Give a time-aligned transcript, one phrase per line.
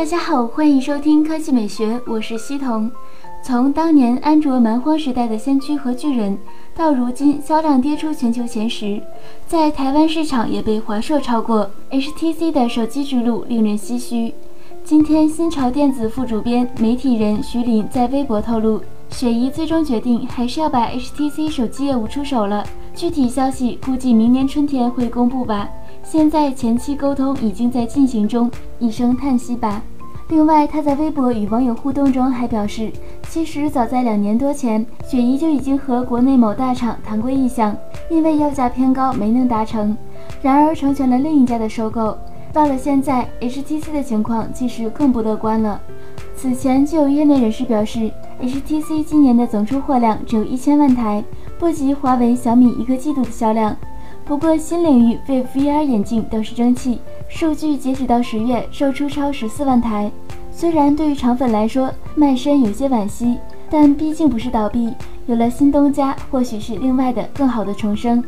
[0.00, 2.90] 大家好，欢迎收听科技美学，我是西彤。
[3.44, 6.38] 从当年安卓蛮荒时代的先驱和巨人，
[6.74, 9.02] 到如今销量跌出全球前十，
[9.46, 14.32] 在台湾市场也被华硕超过，HTC 的手机之路令人唏嘘。
[14.82, 18.80] 今天，新潮电子副主编、媒体人徐林在微博透露，
[19.10, 22.64] 雪姨最终决定还是要把 HTC 手机业务出手了，
[22.94, 25.68] 具体消息估计明年春天会公布吧。
[26.02, 29.82] 现在前期沟通已经在进行中，一声叹息吧。
[30.30, 32.92] 另外，他在微博与网友互动中还表示，
[33.28, 37.76] 其实早在两年多前，雪姨就已经和国内某大厂谈过意向，
[38.08, 39.96] 因为要价偏高没能达成，
[40.40, 42.16] 然而成全了另一家的收购。
[42.52, 45.80] 到了现在，HTC 的情况其实更不乐观了。
[46.36, 48.08] 此前就有业内人士表示
[48.40, 51.24] ，HTC 今年的总出货量只有一千万台，
[51.58, 53.76] 不及华为、小米一个季度的销量。
[54.24, 60.10] 不过，新领域，VVR 眼镜倒是争气，数据截止到十月，售出超十四万台。
[60.50, 63.38] 虽然对于肠粉来说卖身有些惋惜，
[63.70, 64.92] 但毕竟不是倒闭，
[65.26, 68.22] 有了新东家，或许是另外的更好的重生。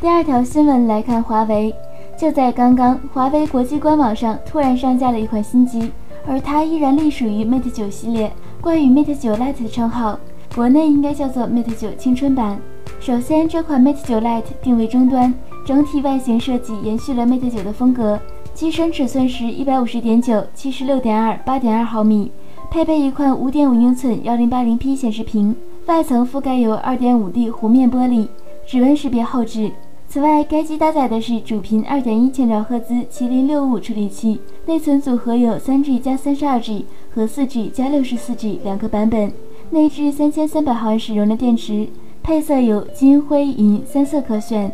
[0.00, 1.72] 第二条新闻来看，华为
[2.18, 5.92] 就在刚刚，华为国际官网上突然上架了一款新机，
[6.26, 8.30] 而它依然隶属于 Mate 九系列，
[8.60, 10.18] 冠以 Mate 九 Lite 的称号，
[10.54, 12.58] 国内应该叫做 Mate 九青春版。
[13.00, 15.32] 首先，这款 Mate 9 Lite 定位终端，
[15.64, 18.20] 整体外形设计延续了 Mate 9的风格。
[18.52, 22.30] 机身尺寸是一百五十点九、七十六点二、八点二毫米，
[22.70, 28.28] 配备一块五点五英寸幺零八零 P 显示屏，外层覆盖有二点五 D 弧面玻璃，
[28.66, 29.72] 指纹识别后置。
[30.06, 39.32] 此外，该机搭载的是主频二点一千兆赫兹麒麟六五处理器，内存组合有三 G 加三十二 G 和四 G 加六十四 G 两个版本，
[39.70, 41.88] 内置三千三百毫安时容量电池。
[42.22, 44.72] 配色有金、灰、银三色可选。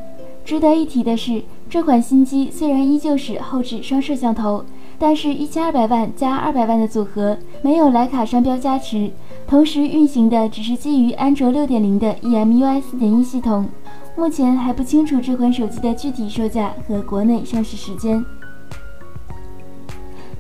[0.50, 4.64] 值得一提的是，这款新机虽然依旧是后置双摄像头，
[4.98, 9.12] 但是一千二百万加二百万的组合，没有徕卡商标加持，
[9.46, 13.68] 同时运行的只是基于安卓六点零的 EMUI 四点一系统。
[14.16, 18.20] 目前还不清楚这款手机的具体售价和国内上市时间。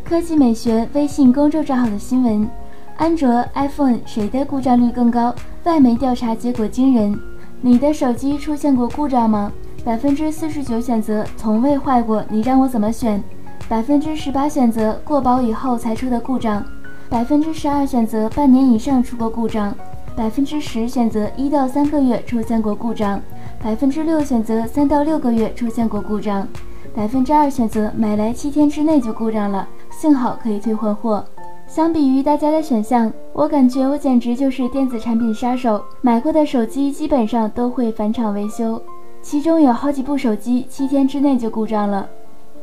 [0.02, 2.50] 科技美学微信公众账号的新闻。
[2.96, 5.32] 安卓、iPhone 谁的故障率更高？
[5.62, 7.16] 外媒调查结果惊人。
[7.60, 9.52] 你的手机出现过故障吗？
[9.82, 13.22] 百分之四十九选择从未坏过，你让我怎么选？
[13.68, 16.62] 百分之十八选择过保以后才出的故障，
[17.08, 19.74] 百分之十二选择半年以上出过故障，
[20.14, 23.20] 百分之十选择一到三个月出现过故障，
[23.62, 26.46] 百分之六选择三到六个月出现过故障，
[26.94, 31.24] 百分之二选择买来七天之内就故障了，幸好可以退换货。
[31.66, 35.82] 相比于大家的选项，我感觉我简直就是电子产品杀手。
[36.02, 38.82] 买过的手机基本上都会返厂维修，
[39.22, 42.08] 其中有好几部手机七天之内就故障了。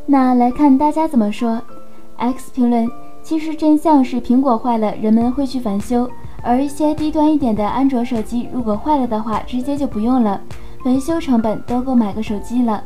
[0.05, 1.61] 那来看大家怎么说。
[2.17, 2.89] X 评论：
[3.21, 6.09] 其实真相是苹果坏了，人们会去返修，
[6.41, 10.41] 而一些低端一点的安卓手机如果坏了的话，直接就不用了，
[10.85, 12.83] 维修成本都够买个手机了。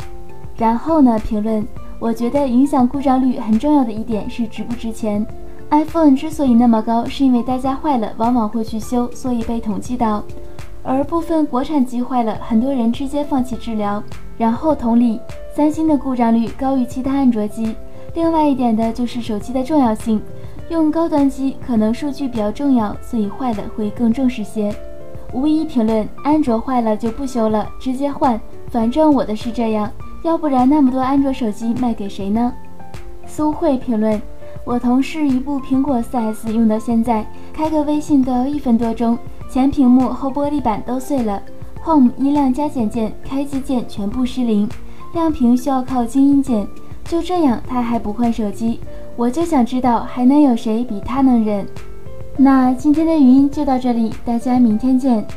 [0.57, 1.17] 然后呢？
[1.17, 1.65] 评论：
[1.97, 5.25] 我觉得影响故障率很重要的一点是值不值钱。
[5.69, 10.21] iPhone 之所以那么高，是因为大家坏了往往会去修，所以被统计到；
[10.83, 14.03] 而部分国产机坏了，很多人直接放弃治疗。
[14.37, 15.19] 然后同理，
[15.55, 17.75] 三星的故障率高于其他安卓机。
[18.15, 20.21] 另外一点的就是手机的重要性，
[20.69, 24.73] 用高端机可能数据比较重要，所以坏了会更重视些。
[25.31, 28.39] 无一评论：安卓坏了就不修了，直接换。
[28.69, 29.89] 反正我的是这样，
[30.23, 32.53] 要不然那么多安卓手机卖给谁呢？
[33.25, 34.21] 苏慧评论。
[34.63, 39.17] 我同事一部苹果 4S 用到现在，开个微信都要一分多钟，
[39.51, 41.43] 前屏幕后玻璃板都碎了
[41.83, 44.69] ，Home 音量加减键、开机键全部失灵，
[45.13, 46.65] 亮屏需要靠静音键。
[47.03, 48.79] 就这样，他还不换手机，
[49.17, 51.67] 我就想知道还能有谁比他能忍。
[52.37, 55.27] 那今天的语音就到这里，大家明天见。